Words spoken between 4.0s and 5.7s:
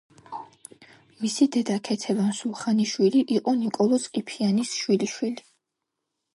ყიფიანის შვილიშვილი.